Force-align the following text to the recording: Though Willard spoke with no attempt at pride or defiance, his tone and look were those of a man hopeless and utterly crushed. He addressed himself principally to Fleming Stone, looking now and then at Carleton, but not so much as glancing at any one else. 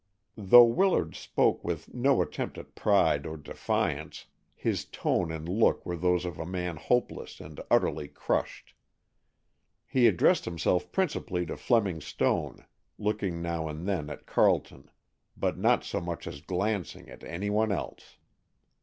Though 0.39 0.65
Willard 0.65 1.13
spoke 1.13 1.63
with 1.63 1.93
no 1.93 2.23
attempt 2.23 2.57
at 2.57 2.73
pride 2.73 3.27
or 3.27 3.37
defiance, 3.37 4.25
his 4.55 4.83
tone 4.83 5.31
and 5.31 5.47
look 5.47 5.85
were 5.85 5.95
those 5.95 6.25
of 6.25 6.39
a 6.39 6.43
man 6.47 6.77
hopeless 6.77 7.39
and 7.39 7.61
utterly 7.69 8.07
crushed. 8.07 8.73
He 9.85 10.07
addressed 10.07 10.45
himself 10.45 10.91
principally 10.91 11.45
to 11.45 11.55
Fleming 11.55 12.01
Stone, 12.01 12.65
looking 12.97 13.43
now 13.43 13.67
and 13.67 13.87
then 13.87 14.09
at 14.09 14.25
Carleton, 14.25 14.89
but 15.37 15.59
not 15.59 15.83
so 15.83 16.01
much 16.01 16.25
as 16.25 16.41
glancing 16.41 17.07
at 17.07 17.23
any 17.23 17.51
one 17.51 17.71
else. 17.71 18.17